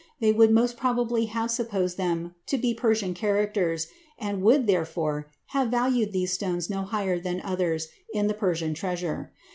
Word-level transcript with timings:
They 0.19 0.31
would 0.31 0.49
most 0.49 0.77
probably 0.77 1.25
have 1.27 1.51
supposed 1.51 1.95
them 1.95 2.33
to 2.47 2.57
be 2.57 2.73
Persian 2.73 3.13
characters, 3.13 3.85
and 4.17 4.41
would, 4.41 4.65
therefore, 4.65 5.29
have 5.49 5.67
valued 5.69 6.11
these 6.11 6.33
stones 6.33 6.71
no 6.71 6.81
higher 6.81 7.19
than 7.19 7.39
others 7.43 7.87
in 8.11 8.25
the 8.25 8.33
Persian 8.33 8.73
treasure. 8.73 9.31